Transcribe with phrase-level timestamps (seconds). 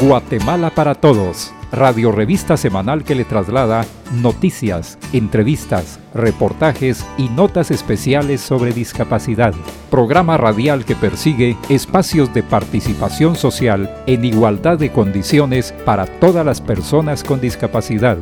[0.00, 8.42] Guatemala para Todos, radio revista semanal que le traslada noticias, entrevistas, reportajes y notas especiales
[8.42, 9.54] sobre discapacidad.
[9.90, 16.60] Programa radial que persigue espacios de participación social en igualdad de condiciones para todas las
[16.60, 18.18] personas con discapacidad.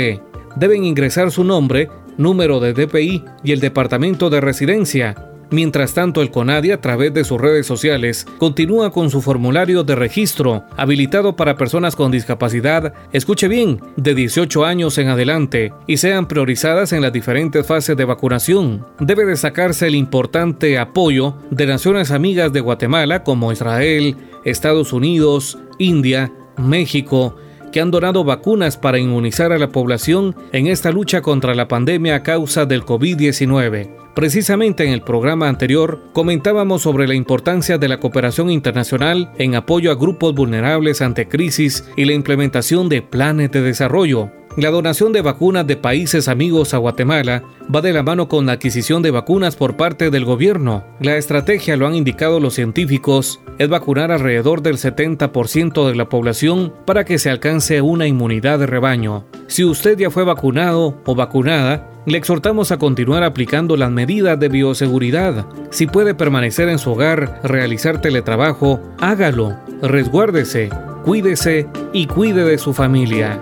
[0.57, 5.15] Deben ingresar su nombre, número de DPI y el departamento de residencia
[5.51, 9.95] Mientras tanto, el CONADI, a través de sus redes sociales, continúa con su formulario de
[9.95, 16.27] registro, habilitado para personas con discapacidad, escuche bien, de 18 años en adelante, y sean
[16.27, 18.85] priorizadas en las diferentes fases de vacunación.
[18.99, 26.31] Debe destacarse el importante apoyo de naciones amigas de Guatemala como Israel, Estados Unidos, India,
[26.57, 27.35] México,
[27.71, 32.15] que han donado vacunas para inmunizar a la población en esta lucha contra la pandemia
[32.15, 33.89] a causa del COVID-19.
[34.15, 39.91] Precisamente en el programa anterior comentábamos sobre la importancia de la cooperación internacional en apoyo
[39.91, 44.31] a grupos vulnerables ante crisis y la implementación de planes de desarrollo.
[44.59, 47.43] La donación de vacunas de países amigos a Guatemala
[47.73, 50.83] va de la mano con la adquisición de vacunas por parte del gobierno.
[50.99, 56.73] La estrategia, lo han indicado los científicos, es vacunar alrededor del 70% de la población
[56.85, 59.23] para que se alcance una inmunidad de rebaño.
[59.47, 64.49] Si usted ya fue vacunado o vacunada, le exhortamos a continuar aplicando las medidas de
[64.49, 65.45] bioseguridad.
[65.69, 70.69] Si puede permanecer en su hogar, realizar teletrabajo, hágalo, resguárdese,
[71.05, 73.41] cuídese y cuide de su familia.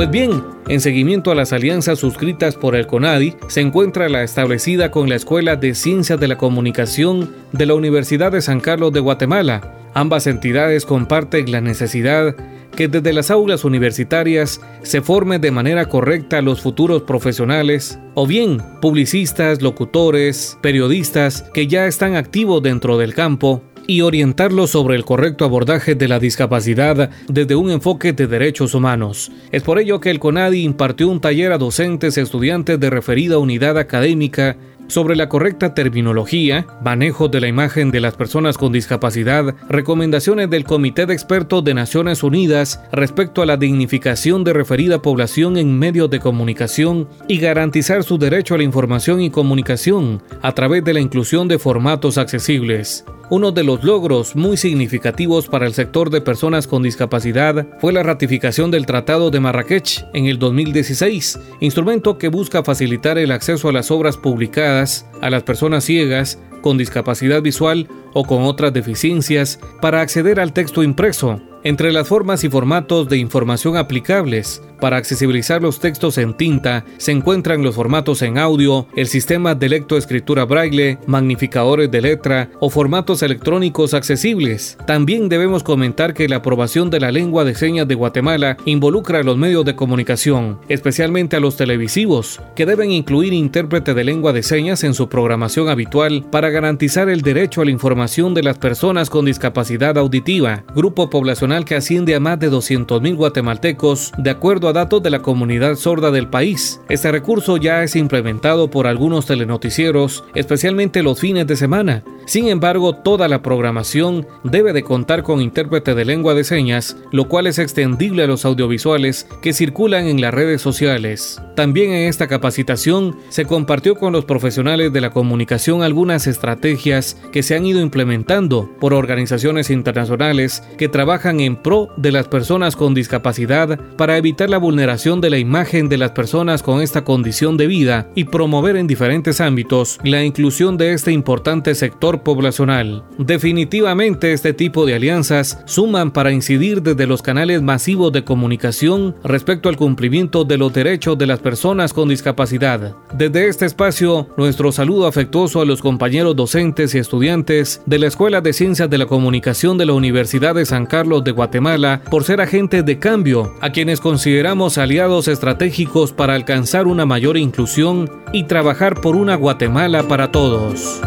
[0.00, 4.90] Pues bien, en seguimiento a las alianzas suscritas por el CONADI, se encuentra la establecida
[4.90, 9.00] con la Escuela de Ciencias de la Comunicación de la Universidad de San Carlos de
[9.00, 9.74] Guatemala.
[9.92, 12.34] Ambas entidades comparten la necesidad
[12.74, 18.26] que desde las aulas universitarias se forme de manera correcta a los futuros profesionales, o
[18.26, 25.04] bien publicistas, locutores, periodistas que ya están activos dentro del campo y orientarlos sobre el
[25.04, 29.32] correcto abordaje de la discapacidad desde un enfoque de derechos humanos.
[29.50, 33.38] Es por ello que el CONADI impartió un taller a docentes y estudiantes de referida
[33.38, 34.56] unidad académica
[34.86, 40.62] sobre la correcta terminología, manejo de la imagen de las personas con discapacidad, recomendaciones del
[40.62, 46.08] Comité de Expertos de Naciones Unidas respecto a la dignificación de referida población en medios
[46.10, 51.00] de comunicación y garantizar su derecho a la información y comunicación a través de la
[51.00, 53.04] inclusión de formatos accesibles.
[53.30, 58.02] Uno de los logros muy significativos para el sector de personas con discapacidad fue la
[58.02, 63.72] ratificación del Tratado de Marrakech en el 2016, instrumento que busca facilitar el acceso a
[63.72, 70.00] las obras publicadas a las personas ciegas con discapacidad visual o con otras deficiencias para
[70.00, 71.40] acceder al texto impreso.
[71.62, 77.12] Entre las formas y formatos de información aplicables para accesibilizar los textos en tinta se
[77.12, 83.22] encuentran los formatos en audio, el sistema de lectoescritura braille, magnificadores de letra o formatos
[83.22, 84.78] electrónicos accesibles.
[84.86, 89.22] También debemos comentar que la aprobación de la lengua de señas de Guatemala involucra a
[89.22, 94.42] los medios de comunicación, especialmente a los televisivos, que deben incluir intérprete de lengua de
[94.42, 99.10] señas en su programación habitual para garantizar el derecho a la información de las personas
[99.10, 104.72] con discapacidad auditiva, grupo poblacional que asciende a más de 200.000 guatemaltecos, de acuerdo a
[104.72, 106.80] datos de la comunidad sorda del país.
[106.88, 112.04] Este recurso ya es implementado por algunos telenoticieros, especialmente los fines de semana.
[112.30, 117.26] Sin embargo, toda la programación debe de contar con intérprete de lengua de señas, lo
[117.26, 121.42] cual es extendible a los audiovisuales que circulan en las redes sociales.
[121.56, 127.42] También en esta capacitación se compartió con los profesionales de la comunicación algunas estrategias que
[127.42, 132.94] se han ido implementando por organizaciones internacionales que trabajan en pro de las personas con
[132.94, 137.66] discapacidad para evitar la vulneración de la imagen de las personas con esta condición de
[137.66, 143.04] vida y promover en diferentes ámbitos la inclusión de este importante sector poblacional.
[143.18, 149.68] Definitivamente este tipo de alianzas suman para incidir desde los canales masivos de comunicación respecto
[149.68, 152.94] al cumplimiento de los derechos de las personas con discapacidad.
[153.14, 158.40] Desde este espacio, nuestro saludo afectuoso a los compañeros docentes y estudiantes de la Escuela
[158.40, 162.40] de Ciencias de la Comunicación de la Universidad de San Carlos de Guatemala por ser
[162.40, 169.00] agentes de cambio, a quienes consideramos aliados estratégicos para alcanzar una mayor inclusión y trabajar
[169.00, 171.00] por una Guatemala para todos.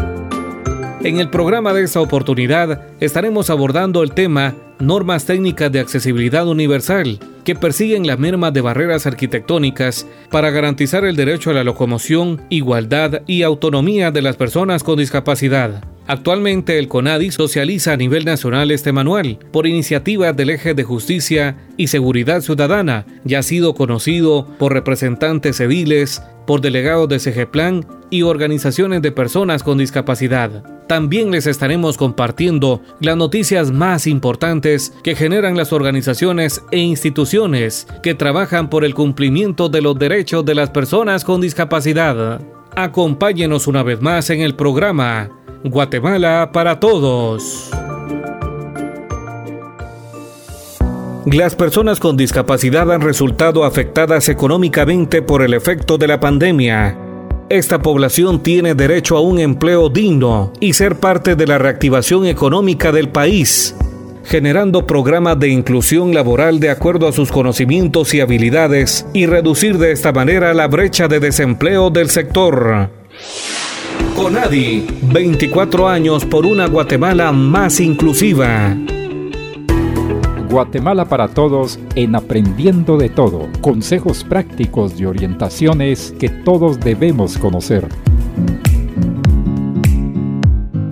[1.04, 7.18] En el programa de esta oportunidad estaremos abordando el tema Normas técnicas de accesibilidad universal
[7.44, 13.20] que persiguen la merma de barreras arquitectónicas para garantizar el derecho a la locomoción, igualdad
[13.26, 15.84] y autonomía de las personas con discapacidad.
[16.06, 21.56] Actualmente el CONADI socializa a nivel nacional este manual por iniciativa del Eje de Justicia
[21.78, 28.20] y Seguridad Ciudadana, ya ha sido conocido por representantes civiles, por delegados de CGPLAN y
[28.20, 30.62] organizaciones de personas con discapacidad.
[30.86, 38.14] También les estaremos compartiendo las noticias más importantes que generan las organizaciones e instituciones que
[38.14, 42.42] trabajan por el cumplimiento de los derechos de las personas con discapacidad.
[42.76, 45.30] Acompáñenos una vez más en el programa
[45.64, 47.70] Guatemala para Todos.
[51.24, 56.98] Las personas con discapacidad han resultado afectadas económicamente por el efecto de la pandemia.
[57.48, 62.92] Esta población tiene derecho a un empleo digno y ser parte de la reactivación económica
[62.92, 63.74] del país,
[64.24, 69.92] generando programas de inclusión laboral de acuerdo a sus conocimientos y habilidades y reducir de
[69.92, 72.90] esta manera la brecha de desempleo del sector.
[74.14, 78.76] Conadi, 24 años por una Guatemala más inclusiva.
[80.48, 83.48] Guatemala para Todos en Aprendiendo de Todo.
[83.60, 87.88] Consejos prácticos y orientaciones que todos debemos conocer.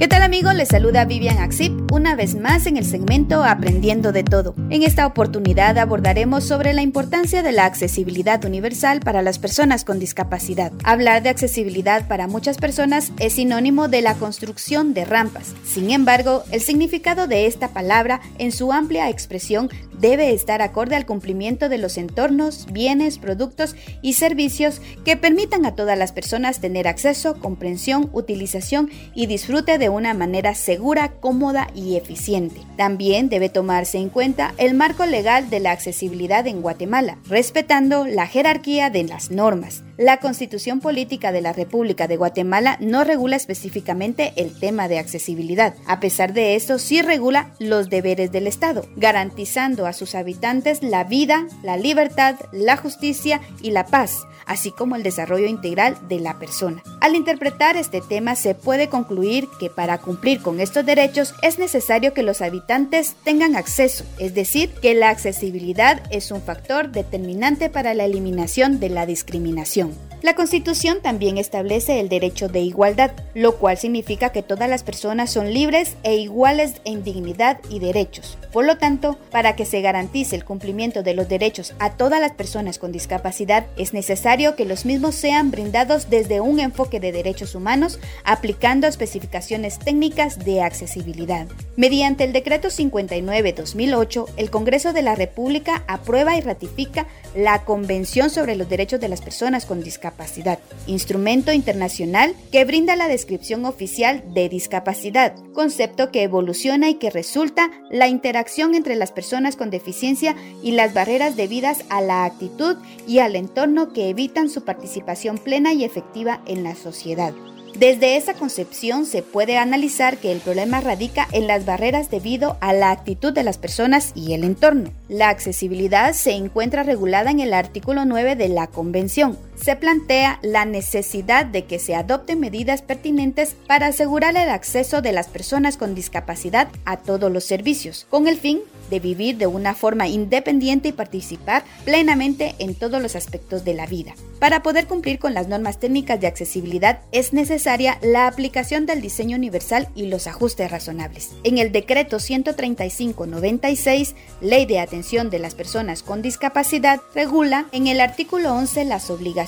[0.03, 0.57] ¿Qué tal amigos?
[0.57, 4.53] Les saluda Vivian Axip una vez más en el segmento Aprendiendo de Todo.
[4.69, 10.01] En esta oportunidad abordaremos sobre la importancia de la accesibilidad universal para las personas con
[10.01, 10.73] discapacidad.
[10.83, 15.55] Hablar de accesibilidad para muchas personas es sinónimo de la construcción de rampas.
[15.65, 21.06] Sin embargo, el significado de esta palabra en su amplia expresión debe estar acorde al
[21.06, 26.89] cumplimiento de los entornos, bienes, productos y servicios que permitan a todas las personas tener
[26.89, 32.61] acceso, comprensión, utilización y disfrute de una manera segura, cómoda y eficiente.
[32.77, 38.27] También debe tomarse en cuenta el marco legal de la accesibilidad en Guatemala, respetando la
[38.27, 39.85] jerarquía de las normas.
[39.99, 45.75] La Constitución Política de la República de Guatemala no regula específicamente el tema de accesibilidad.
[45.87, 51.05] A pesar de eso, sí regula los deberes del Estado, garantizando a sus habitantes la
[51.05, 56.39] vida, la libertad, la justicia y la paz, así como el desarrollo integral de la
[56.39, 56.83] persona.
[57.03, 62.15] Al interpretar este tema se puede concluir que para cumplir con estos derechos es necesario
[62.15, 67.93] que los habitantes tengan acceso, es decir, que la accesibilidad es un factor determinante para
[67.93, 69.92] la eliminación de la discriminación.
[70.23, 75.33] La Constitución también establece el derecho de igualdad, lo cual significa que todas las personas
[75.33, 78.39] son libres e iguales en dignidad y derechos.
[78.53, 82.33] Por lo tanto, para que se garantice el cumplimiento de los derechos a todas las
[82.33, 87.57] personas con discapacidad, es necesario que los mismos sean brindados desde un enfoque de derechos
[87.57, 91.49] humanos, aplicando especificaciones técnicas de accesibilidad.
[91.77, 98.56] Mediante el Decreto 59-2008, el Congreso de la República aprueba y ratifica la Convención sobre
[98.56, 104.48] los Derechos de las Personas con Discapacidad instrumento internacional que brinda la descripción oficial de
[104.48, 110.72] discapacidad, concepto que evoluciona y que resulta la interacción entre las personas con deficiencia y
[110.72, 115.84] las barreras debidas a la actitud y al entorno que evitan su participación plena y
[115.84, 117.32] efectiva en la sociedad.
[117.79, 122.72] Desde esa concepción se puede analizar que el problema radica en las barreras debido a
[122.74, 124.91] la actitud de las personas y el entorno.
[125.08, 129.38] La accesibilidad se encuentra regulada en el artículo 9 de la Convención.
[129.55, 135.13] Se plantea la necesidad de que se adopten medidas pertinentes para asegurar el acceso de
[135.13, 139.75] las personas con discapacidad a todos los servicios, con el fin de vivir de una
[139.75, 144.15] forma independiente y participar plenamente en todos los aspectos de la vida.
[144.39, 149.37] Para poder cumplir con las normas técnicas de accesibilidad es necesaria la aplicación del diseño
[149.37, 151.31] universal y los ajustes razonables.
[151.44, 158.01] En el decreto 135-96, Ley de Atención de las Personas con Discapacidad, regula en el
[158.01, 159.42] artículo 11 las obligaciones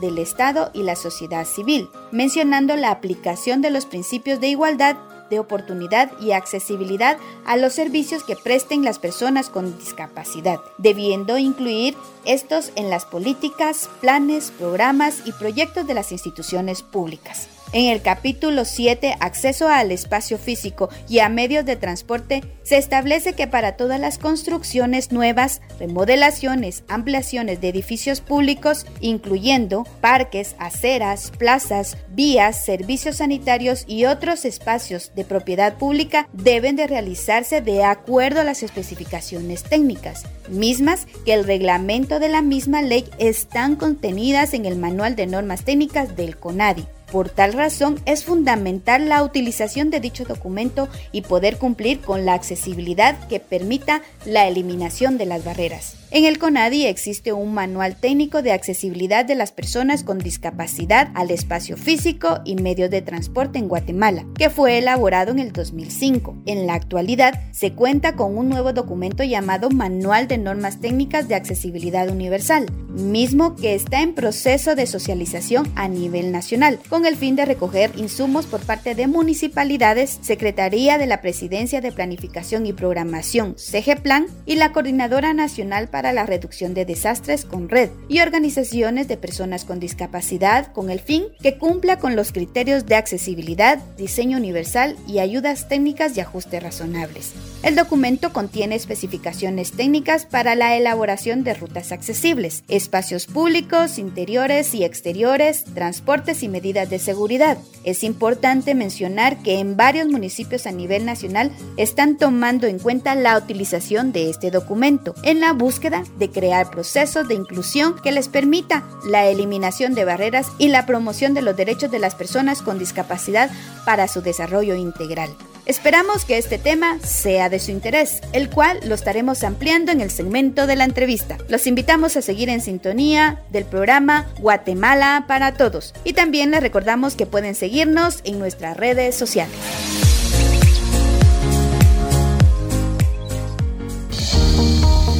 [0.00, 4.96] del Estado y la sociedad civil, mencionando la aplicación de los principios de igualdad
[5.30, 11.96] de oportunidad y accesibilidad a los servicios que presten las personas con discapacidad, debiendo incluir
[12.24, 17.48] estos en las políticas, planes, programas y proyectos de las instituciones públicas.
[17.72, 23.32] En el capítulo 7, Acceso al espacio físico y a medios de transporte, se establece
[23.34, 31.96] que para todas las construcciones nuevas, remodelaciones, ampliaciones de edificios públicos, incluyendo parques, aceras, plazas,
[32.08, 38.44] vías, servicios sanitarios y otros espacios de propiedad pública, deben de realizarse de acuerdo a
[38.44, 44.76] las especificaciones técnicas, mismas que el reglamento de la misma ley están contenidas en el
[44.76, 46.86] Manual de Normas Técnicas del CONADI.
[47.10, 52.34] Por tal razón, es fundamental la utilización de dicho documento y poder cumplir con la
[52.34, 56.05] accesibilidad que permita la eliminación de las barreras.
[56.12, 61.32] En el CONADI existe un manual técnico de accesibilidad de las personas con discapacidad al
[61.32, 66.36] espacio físico y medios de transporte en Guatemala, que fue elaborado en el 2005.
[66.46, 71.34] En la actualidad se cuenta con un nuevo documento llamado Manual de Normas Técnicas de
[71.34, 77.34] Accesibilidad Universal, mismo que está en proceso de socialización a nivel nacional, con el fin
[77.34, 83.56] de recoger insumos por parte de municipalidades, Secretaría de la Presidencia de Planificación y Programación,
[83.56, 89.16] CGPLAN, y la Coordinadora Nacional para la reducción de desastres con red y organizaciones de
[89.16, 94.96] personas con discapacidad con el fin que cumpla con los criterios de accesibilidad, diseño universal
[95.06, 97.32] y ayudas técnicas y ajustes razonables.
[97.62, 104.84] El documento contiene especificaciones técnicas para la elaboración de rutas accesibles, espacios públicos, interiores y
[104.84, 107.58] exteriores, transportes y medidas de seguridad.
[107.84, 113.36] Es importante mencionar que en varios municipios a nivel nacional están tomando en cuenta la
[113.36, 118.82] utilización de este documento en la búsqueda de crear procesos de inclusión que les permita
[119.04, 123.50] la eliminación de barreras y la promoción de los derechos de las personas con discapacidad
[123.84, 125.30] para su desarrollo integral.
[125.64, 130.10] Esperamos que este tema sea de su interés, el cual lo estaremos ampliando en el
[130.10, 131.38] segmento de la entrevista.
[131.48, 137.14] Los invitamos a seguir en sintonía del programa Guatemala para Todos y también les recordamos
[137.14, 139.56] que pueden seguirnos en nuestras redes sociales.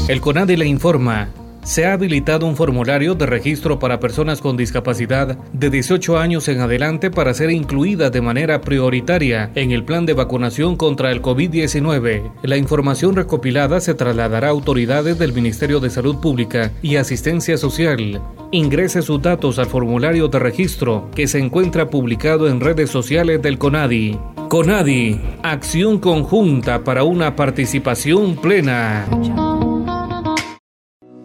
[0.09, 1.31] El CONADI le informa.
[1.65, 6.61] Se ha habilitado un formulario de registro para personas con discapacidad de 18 años en
[6.61, 12.31] adelante para ser incluidas de manera prioritaria en el plan de vacunación contra el COVID-19.
[12.43, 18.23] La información recopilada se trasladará a autoridades del Ministerio de Salud Pública y Asistencia Social.
[18.53, 23.59] Ingrese sus datos al formulario de registro que se encuentra publicado en redes sociales del
[23.59, 24.17] CONADI.
[24.51, 29.05] CONADI, acción conjunta para una participación plena.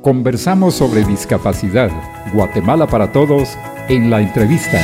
[0.01, 1.91] Conversamos sobre discapacidad.
[2.33, 3.55] Guatemala para todos
[3.87, 4.79] en la entrevista.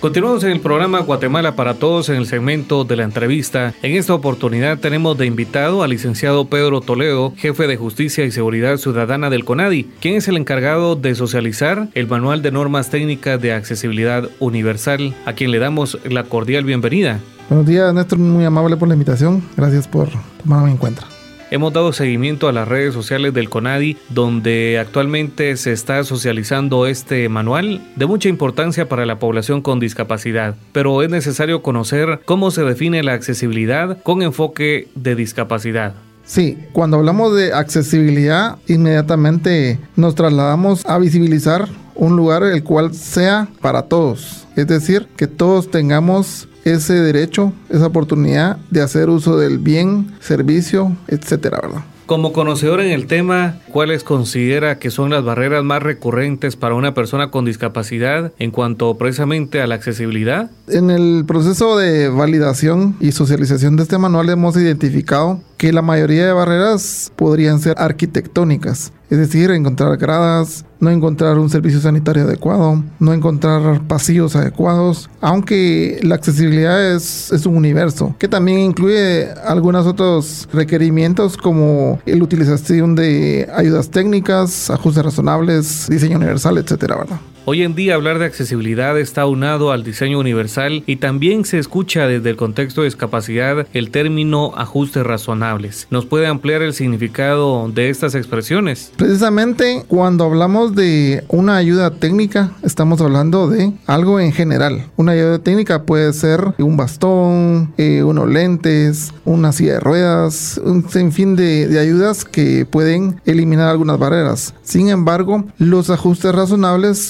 [0.00, 3.74] Continuamos en el programa Guatemala para Todos en el segmento de la entrevista.
[3.82, 8.76] En esta oportunidad tenemos de invitado al licenciado Pedro Toledo, jefe de Justicia y Seguridad
[8.76, 13.52] Ciudadana del CONADI, quien es el encargado de socializar el Manual de Normas Técnicas de
[13.52, 17.20] Accesibilidad Universal, a quien le damos la cordial bienvenida.
[17.48, 19.40] Buenos días, Néstor, muy amable por la invitación.
[19.56, 20.08] Gracias por
[20.42, 21.02] tomarme en cuenta.
[21.48, 27.28] Hemos dado seguimiento a las redes sociales del CONADI, donde actualmente se está socializando este
[27.28, 32.64] manual de mucha importancia para la población con discapacidad, pero es necesario conocer cómo se
[32.64, 35.94] define la accesibilidad con enfoque de discapacidad.
[36.24, 43.46] Sí, cuando hablamos de accesibilidad, inmediatamente nos trasladamos a visibilizar un lugar el cual sea
[43.60, 44.48] para todos.
[44.56, 50.96] Es decir, que todos tengamos ese derecho, esa oportunidad de hacer uso del bien, servicio,
[51.08, 51.84] etcétera, ¿verdad?
[52.06, 56.94] Como conocedor en el tema, ¿cuáles considera que son las barreras más recurrentes para una
[56.94, 60.48] persona con discapacidad en cuanto precisamente a la accesibilidad?
[60.68, 66.26] En el proceso de validación y socialización de este manual hemos identificado que la mayoría
[66.26, 72.82] de barreras podrían ser arquitectónicas, es decir, encontrar gradas, no encontrar un servicio sanitario adecuado,
[72.98, 80.48] no encontrar pasillos adecuados, aunque la accesibilidad es, un universo que también incluye algunos otros
[80.52, 87.18] requerimientos como la utilización de ayudas técnicas, ajustes razonables, diseño universal, etcétera, ¿verdad?
[87.48, 92.08] Hoy en día hablar de accesibilidad está unado al diseño universal y también se escucha
[92.08, 95.86] desde el contexto de discapacidad el término ajustes razonables.
[95.92, 98.90] ¿Nos puede ampliar el significado de estas expresiones?
[98.96, 104.90] Precisamente cuando hablamos de una ayuda técnica, estamos hablando de algo en general.
[104.96, 110.90] Una ayuda técnica puede ser un bastón, eh, unos lentes, una silla de ruedas, un
[110.90, 114.52] sinfín de, de ayudas que pueden eliminar algunas barreras.
[114.64, 117.06] Sin embargo, los ajustes razonables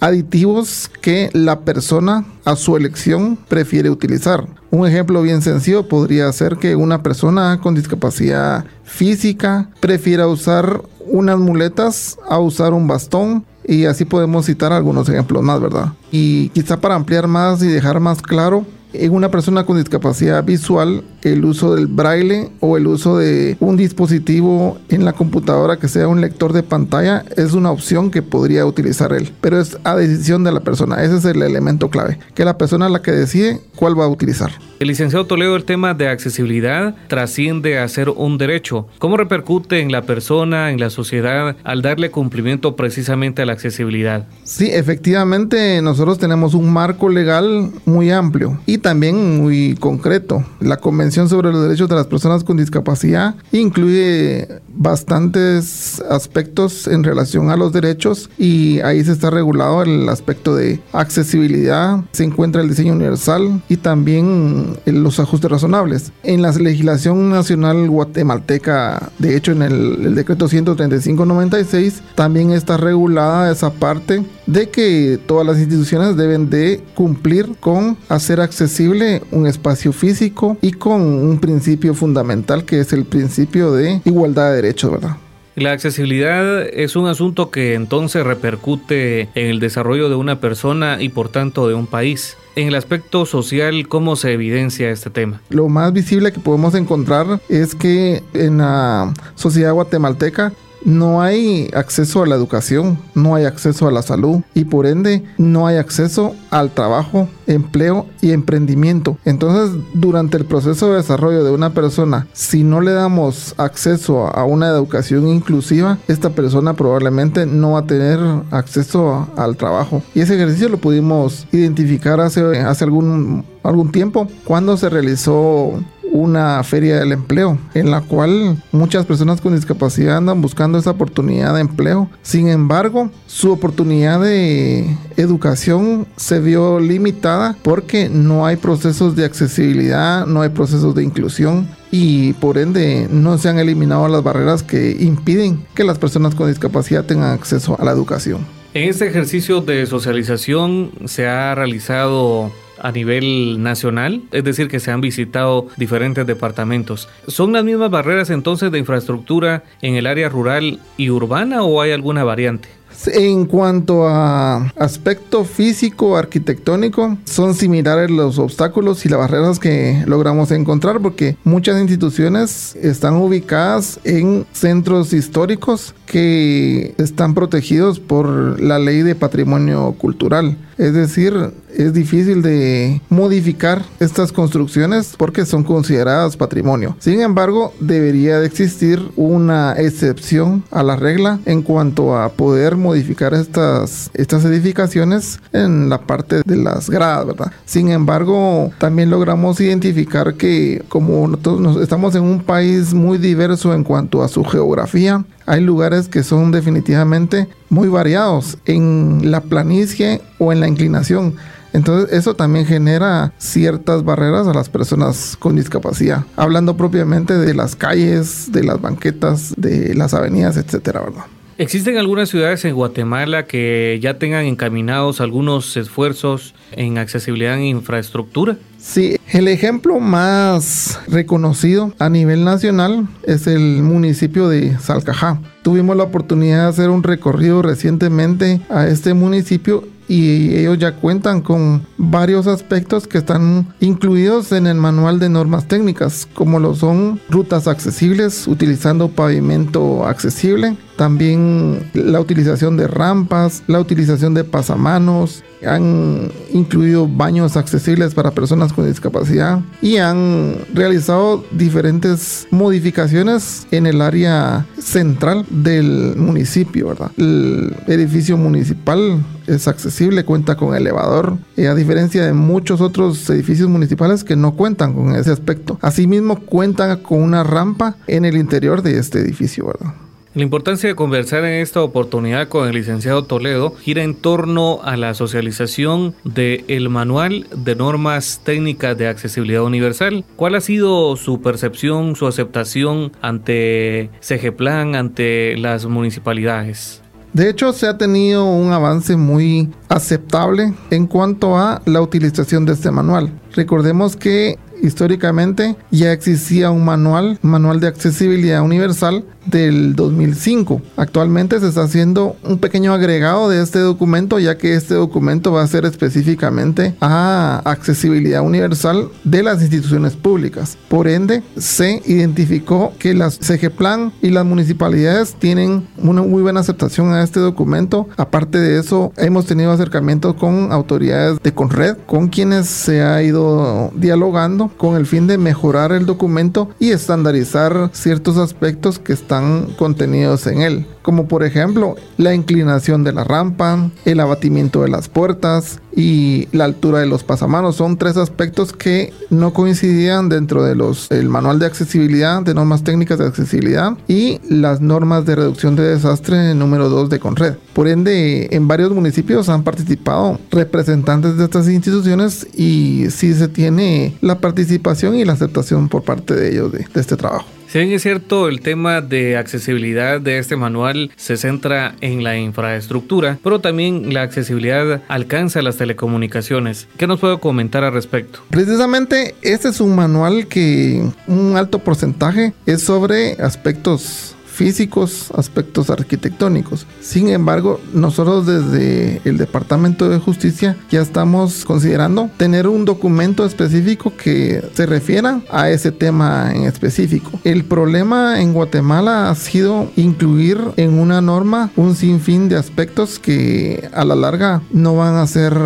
[0.00, 4.46] aditivos que la persona a su elección prefiere utilizar.
[4.70, 11.38] Un ejemplo bien sencillo podría ser que una persona con discapacidad física prefiera usar unas
[11.38, 15.92] muletas a usar un bastón Y así podemos citar algunos ejemplos más, ¿verdad?
[16.10, 21.04] Y quizá para ampliar más y dejar más claro, en una persona con discapacidad visual
[21.22, 26.08] el uso del braille o el uso de un dispositivo en la computadora que sea
[26.08, 30.44] un lector de pantalla es una opción que podría utilizar él, pero es a decisión
[30.44, 31.02] de la persona.
[31.02, 34.08] Ese es el elemento clave, que la persona es la que decide cuál va a
[34.08, 34.50] utilizar.
[34.78, 38.86] El licenciado Toledo, el tema de accesibilidad trasciende a ser un derecho.
[38.98, 44.28] ¿Cómo repercute en la persona, en la sociedad, al darle cumplimiento precisamente a la accesibilidad?
[44.44, 50.44] Sí, efectivamente, nosotros tenemos un marco legal muy amplio y también muy concreto.
[50.60, 57.50] La Convención sobre los Derechos de las Personas con Discapacidad incluye bastantes aspectos en relación
[57.50, 62.68] a los derechos y ahí se está regulado el aspecto de accesibilidad, se encuentra el
[62.68, 66.12] diseño universal y también los ajustes razonables.
[66.22, 73.50] En la legislación nacional guatemalteca, de hecho en el, el decreto 135-96, también está regulada
[73.50, 79.92] esa parte de que todas las instituciones deben de cumplir con hacer accesible un espacio
[79.92, 85.16] físico y con un principio fundamental que es el principio de igualdad de derechos, ¿verdad?
[85.58, 91.08] La accesibilidad es un asunto que entonces repercute en el desarrollo de una persona y
[91.08, 92.36] por tanto de un país.
[92.54, 95.40] En el aspecto social, ¿cómo se evidencia este tema?
[95.48, 100.52] Lo más visible que podemos encontrar es que en la sociedad guatemalteca
[100.84, 105.24] no hay acceso a la educación, no hay acceso a la salud y por ende
[105.36, 109.18] no hay acceso al trabajo, empleo y emprendimiento.
[109.24, 114.44] Entonces, durante el proceso de desarrollo de una persona, si no le damos acceso a
[114.44, 118.18] una educación inclusiva, esta persona probablemente no va a tener
[118.50, 120.02] acceso al trabajo.
[120.14, 125.72] Y ese ejercicio lo pudimos identificar hace, hace algún, algún tiempo cuando se realizó
[126.12, 131.54] una feria del empleo en la cual muchas personas con discapacidad andan buscando esa oportunidad
[131.54, 132.10] de empleo.
[132.22, 140.26] Sin embargo, su oportunidad de educación se vio limitada porque no hay procesos de accesibilidad,
[140.26, 144.96] no hay procesos de inclusión y por ende no se han eliminado las barreras que
[145.00, 148.46] impiden que las personas con discapacidad tengan acceso a la educación.
[148.74, 154.90] En este ejercicio de socialización se ha realizado a nivel nacional, es decir, que se
[154.90, 157.08] han visitado diferentes departamentos.
[157.26, 161.92] ¿Son las mismas barreras entonces de infraestructura en el área rural y urbana o hay
[161.92, 162.68] alguna variante?
[163.06, 170.50] En cuanto a aspecto físico, arquitectónico, son similares los obstáculos y las barreras que logramos
[170.50, 179.02] encontrar porque muchas instituciones están ubicadas en centros históricos que están protegidos por la ley
[179.02, 180.56] de patrimonio cultural.
[180.76, 186.96] Es decir, es difícil de modificar estas construcciones porque son consideradas patrimonio.
[186.98, 193.34] Sin embargo, debería de existir una excepción a la regla en cuanto a poder modificar
[193.34, 197.52] estas, estas edificaciones en la parte de las gradas, ¿verdad?
[197.64, 203.84] Sin embargo, también logramos identificar que como nosotros estamos en un país muy diverso en
[203.84, 210.52] cuanto a su geografía, hay lugares que son definitivamente muy variados en la planicie o
[210.52, 211.34] en la inclinación.
[211.72, 216.24] Entonces eso también genera ciertas barreras a las personas con discapacidad.
[216.36, 221.24] Hablando propiamente de las calles, de las banquetas, de las avenidas, etcétera, ¿verdad?
[221.58, 228.56] ¿Existen algunas ciudades en Guatemala que ya tengan encaminados algunos esfuerzos en accesibilidad en infraestructura?
[228.78, 235.40] Sí, el ejemplo más reconocido a nivel nacional es el municipio de Salcajá.
[235.62, 241.42] Tuvimos la oportunidad de hacer un recorrido recientemente a este municipio y ellos ya cuentan
[241.42, 247.20] con varios aspectos que están incluidos en el manual de normas técnicas, como lo son
[247.28, 256.30] rutas accesibles utilizando pavimento accesible, también la utilización de rampas, la utilización de pasamanos, han
[256.52, 264.66] incluido baños accesibles para personas con discapacidad y han realizado diferentes modificaciones en el área
[264.78, 267.10] central del municipio, ¿verdad?
[267.16, 273.68] El edificio municipal es accesible, cuenta con elevador, y a diferencia de muchos otros edificios
[273.68, 275.78] municipales que no cuentan con ese aspecto.
[275.80, 279.94] Asimismo, cuentan con una rampa en el interior de este edificio, ¿verdad?
[280.38, 284.96] La importancia de conversar en esta oportunidad con el licenciado Toledo gira en torno a
[284.96, 290.24] la socialización del manual de normas técnicas de accesibilidad universal.
[290.36, 297.02] ¿Cuál ha sido su percepción, su aceptación ante CGPlan, ante las municipalidades?
[297.32, 302.74] De hecho, se ha tenido un avance muy aceptable en cuanto a la utilización de
[302.74, 303.32] este manual.
[303.56, 310.82] Recordemos que históricamente ya existía un manual, manual de accesibilidad universal, del 2005.
[310.96, 315.62] Actualmente se está haciendo un pequeño agregado de este documento ya que este documento va
[315.62, 320.76] a ser específicamente a accesibilidad universal de las instituciones públicas.
[320.88, 327.12] Por ende, se identificó que las CGPlan y las municipalidades tienen una muy buena aceptación
[327.12, 328.08] a este documento.
[328.16, 333.90] Aparte de eso, hemos tenido acercamientos con autoridades de Conred, con quienes se ha ido
[333.94, 339.37] dialogando con el fin de mejorar el documento y estandarizar ciertos aspectos que están
[339.76, 345.08] contenidos en él como por ejemplo la inclinación de la rampa, el abatimiento de las
[345.08, 347.76] puertas y la altura de los pasamanos.
[347.76, 352.84] Son tres aspectos que no coincidían dentro de los el manual de accesibilidad, de normas
[352.84, 357.54] técnicas de accesibilidad y las normas de reducción de desastre número 2 de Conred.
[357.72, 364.14] Por ende, en varios municipios han participado representantes de estas instituciones y sí se tiene
[364.20, 367.46] la participación y la aceptación por parte de ellos de este trabajo.
[367.68, 372.38] Si bien es cierto, el tema de accesibilidad de este manual se centra en la
[372.38, 376.88] infraestructura, pero también la accesibilidad alcanza las telecomunicaciones.
[376.96, 378.40] ¿Qué nos puede comentar al respecto?
[378.48, 386.84] Precisamente este es un manual que un alto porcentaje es sobre aspectos físicos, aspectos arquitectónicos.
[387.00, 394.12] Sin embargo, nosotros desde el Departamento de Justicia ya estamos considerando tener un documento específico
[394.16, 397.30] que se refiera a ese tema en específico.
[397.44, 403.88] El problema en Guatemala ha sido incluir en una norma un sinfín de aspectos que
[403.94, 405.56] a la larga no van a ser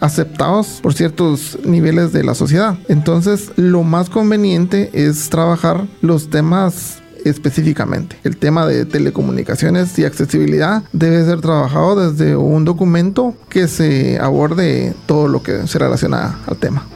[0.00, 2.78] aceptados por ciertos niveles de la sociedad.
[2.88, 8.16] Entonces, lo más conveniente es trabajar los temas específicamente.
[8.24, 14.94] El tema de telecomunicaciones y accesibilidad debe ser trabajado desde un documento que se aborde
[15.06, 16.86] todo lo que se relaciona al tema.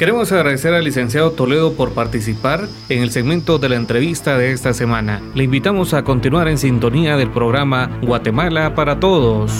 [0.00, 4.72] Queremos agradecer al licenciado Toledo por participar en el segmento de la entrevista de esta
[4.72, 5.20] semana.
[5.34, 9.52] Le invitamos a continuar en sintonía del programa Guatemala para Todos.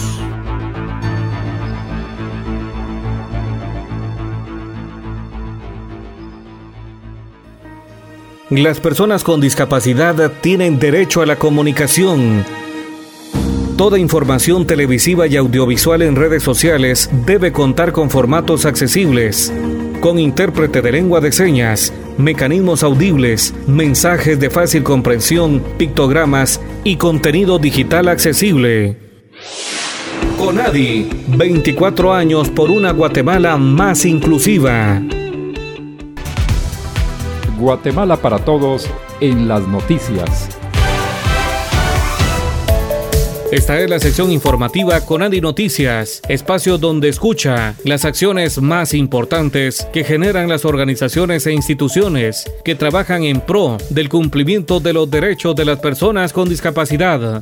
[8.51, 12.43] Las personas con discapacidad tienen derecho a la comunicación.
[13.77, 19.53] Toda información televisiva y audiovisual en redes sociales debe contar con formatos accesibles,
[20.01, 27.57] con intérprete de lengua de señas, mecanismos audibles, mensajes de fácil comprensión, pictogramas y contenido
[27.57, 28.97] digital accesible.
[30.37, 35.01] Conadi, 24 años por una Guatemala más inclusiva.
[37.61, 38.87] Guatemala para Todos
[39.21, 40.49] en las noticias.
[43.51, 49.87] Esta es la sección informativa con Andy Noticias, espacio donde escucha las acciones más importantes
[49.91, 55.53] que generan las organizaciones e instituciones que trabajan en pro del cumplimiento de los derechos
[55.55, 57.41] de las personas con discapacidad.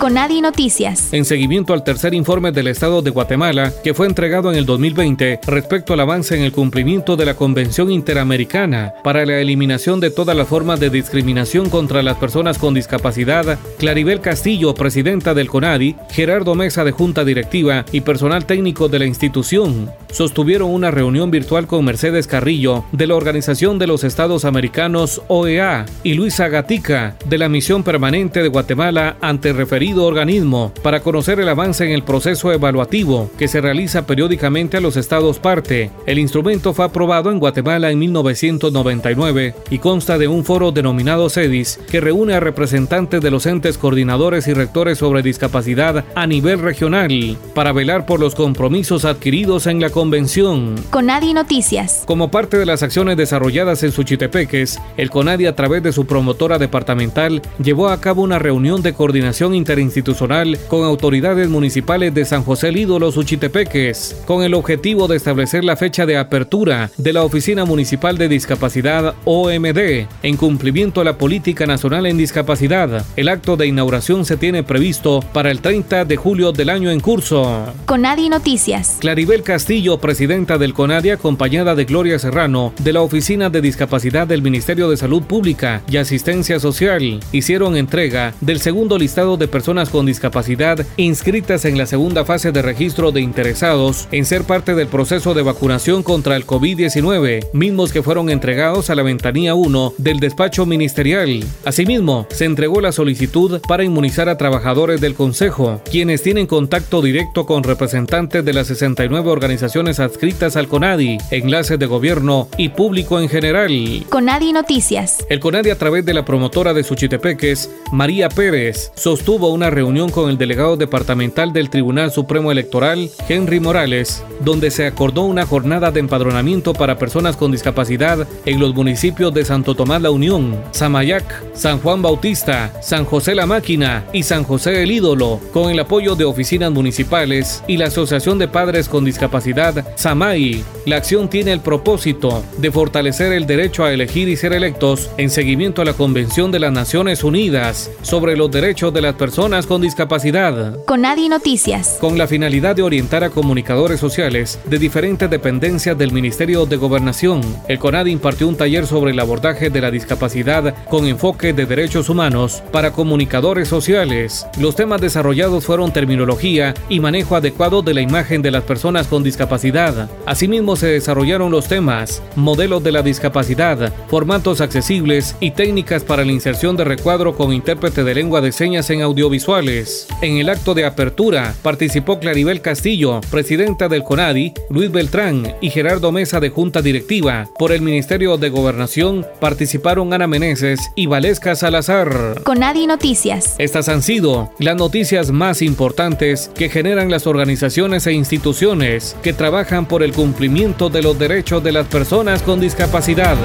[0.00, 1.12] Conadi Noticias.
[1.12, 5.40] En seguimiento al tercer informe del Estado de Guatemala, que fue entregado en el 2020
[5.46, 10.34] respecto al avance en el cumplimiento de la Convención Interamericana para la eliminación de todas
[10.34, 16.54] las formas de discriminación contra las personas con discapacidad, Claribel Castillo, presidenta del CONADI, Gerardo
[16.54, 21.84] Mesa de Junta Directiva y personal técnico de la institución, sostuvieron una reunión virtual con
[21.84, 27.50] Mercedes Carrillo de la Organización de los Estados Americanos OEA y Luisa Gatica de la
[27.50, 29.52] Misión Permanente de Guatemala ante
[29.90, 34.80] referido organismo para conocer el avance en el proceso evaluativo que se realiza periódicamente a
[34.80, 35.90] los estados parte.
[36.06, 41.80] El instrumento fue aprobado en Guatemala en 1999 y consta de un foro denominado CEDIS
[41.90, 47.36] que reúne a representantes de los entes coordinadores y rectores sobre discapacidad a nivel regional
[47.54, 50.76] para velar por los compromisos adquiridos en la convención.
[50.90, 52.04] Conadi Noticias.
[52.06, 56.58] Como parte de las acciones desarrolladas en Suchitepeques, el CONADI a través de su promotora
[56.58, 62.44] departamental llevó a cabo una reunión de coordinación inter institucional con autoridades municipales de San
[62.44, 67.64] José Lídolo, Suchitepeques, con el objetivo de establecer la fecha de apertura de la Oficina
[67.64, 73.04] Municipal de Discapacidad OMD, en cumplimiento a la Política Nacional en Discapacidad.
[73.16, 77.00] El acto de inauguración se tiene previsto para el 30 de julio del año en
[77.00, 77.72] curso.
[77.86, 78.98] Conadi Noticias.
[79.00, 84.42] Claribel Castillo, presidenta del CONADI, acompañada de Gloria Serrano, de la Oficina de Discapacidad del
[84.42, 89.90] Ministerio de Salud Pública y Asistencia Social, hicieron entrega del segundo listado de personas personas
[89.90, 94.88] con discapacidad inscritas en la segunda fase de registro de interesados en ser parte del
[94.88, 100.18] proceso de vacunación contra el COVID-19, mismos que fueron entregados a la ventanilla 1 del
[100.18, 101.44] despacho ministerial.
[101.64, 107.46] Asimismo, se entregó la solicitud para inmunizar a trabajadores del Consejo, quienes tienen contacto directo
[107.46, 113.28] con representantes de las 69 organizaciones adscritas al CONADI, enlaces de gobierno y público en
[113.28, 114.04] general.
[114.08, 115.24] CONADI Noticias.
[115.28, 120.30] El CONADI a través de la promotora de Suchitepeques, María Pérez, sostuvo una reunión con
[120.30, 126.00] el delegado departamental del Tribunal Supremo Electoral, Henry Morales, donde se acordó una jornada de
[126.00, 131.80] empadronamiento para personas con discapacidad en los municipios de Santo Tomás La Unión, Samayac, San
[131.80, 136.24] Juan Bautista, San José La Máquina y San José el Ídolo, con el apoyo de
[136.24, 140.64] oficinas municipales y la Asociación de Padres con Discapacidad, SAMAI.
[140.86, 145.30] La acción tiene el propósito de fortalecer el derecho a elegir y ser electos en
[145.30, 149.80] seguimiento a la Convención de las Naciones Unidas sobre los derechos de las personas con
[149.80, 150.84] discapacidad.
[150.84, 151.96] Con Nadie Noticias.
[151.98, 157.40] Con la finalidad de orientar a comunicadores sociales de diferentes dependencias del Ministerio de Gobernación,
[157.66, 162.10] el CONADI impartió un taller sobre el abordaje de la discapacidad con enfoque de derechos
[162.10, 164.46] humanos para comunicadores sociales.
[164.58, 169.22] Los temas desarrollados fueron terminología y manejo adecuado de la imagen de las personas con
[169.22, 170.10] discapacidad.
[170.26, 176.32] Asimismo se desarrollaron los temas modelos de la discapacidad, formatos accesibles y técnicas para la
[176.32, 179.00] inserción de recuadro con intérprete de lengua de señas en
[179.30, 180.08] audiovisuales.
[180.22, 186.10] En el acto de apertura participó Claribel Castillo, presidenta del CONADI, Luis Beltrán y Gerardo
[186.10, 187.48] Mesa de Junta Directiva.
[187.58, 192.42] Por el Ministerio de Gobernación participaron Ana Meneses y Valesca Salazar.
[192.42, 193.54] CONADI Noticias.
[193.58, 199.86] Estas han sido las noticias más importantes que generan las organizaciones e instituciones que trabajan
[199.86, 203.36] por el cumplimiento de los derechos de las personas con discapacidad.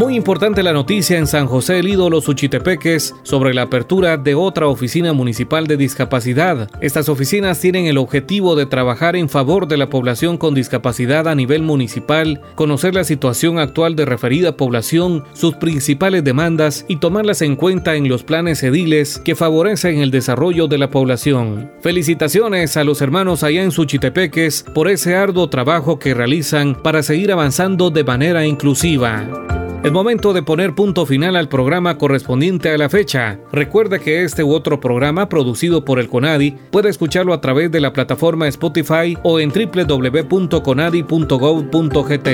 [0.00, 4.66] Muy importante la noticia en San José el Ídolo Suchitepeques sobre la apertura de otra
[4.66, 6.70] oficina municipal de discapacidad.
[6.80, 11.34] Estas oficinas tienen el objetivo de trabajar en favor de la población con discapacidad a
[11.34, 17.54] nivel municipal, conocer la situación actual de referida población, sus principales demandas y tomarlas en
[17.54, 21.70] cuenta en los planes ediles que favorecen el desarrollo de la población.
[21.82, 27.32] Felicitaciones a los hermanos allá en Suchitepeques por ese arduo trabajo que realizan para seguir
[27.32, 29.59] avanzando de manera inclusiva.
[29.82, 33.38] Es momento de poner punto final al programa correspondiente a la fecha.
[33.50, 37.80] Recuerda que este u otro programa producido por el CONADI puede escucharlo a través de
[37.80, 42.28] la plataforma Spotify o en www.conadi.gov.gt.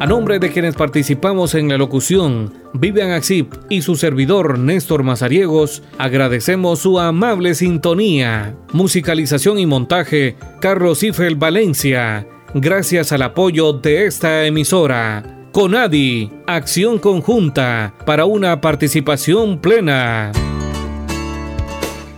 [0.00, 5.84] A nombre de quienes participamos en la locución, Vivian Axip y su servidor Néstor Mazariegos,
[5.96, 8.56] agradecemos su amable sintonía.
[8.72, 12.26] Musicalización y montaje, Carlos Ifel Valencia.
[12.52, 15.37] Gracias al apoyo de esta emisora.
[15.58, 20.30] CONADI, acción conjunta para una participación plena.